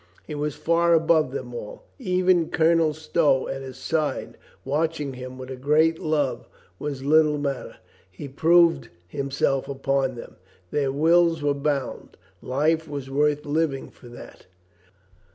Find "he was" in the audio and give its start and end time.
0.25-0.55